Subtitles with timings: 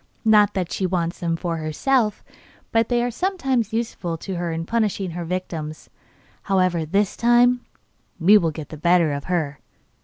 [0.25, 2.23] Not that she wants them for herself,
[2.71, 5.91] but they are sometimes useful to her in punishing her victims.
[6.41, 7.63] However, this time
[8.19, 9.59] we will get the better of her.